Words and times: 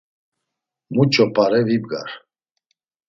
Muç̌o 0.93 1.25
p̌are 1.33 1.61
vibgar. 1.67 2.09